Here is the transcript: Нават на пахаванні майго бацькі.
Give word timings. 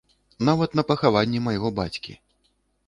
Нават 0.49 0.73
на 0.79 0.83
пахаванні 0.93 1.43
майго 1.51 1.75
бацькі. 1.83 2.21